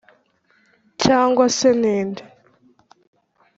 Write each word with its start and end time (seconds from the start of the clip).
Cyangwa 1.03 1.45
se 1.57 1.69
ni 1.81 1.97
nde 2.07 2.23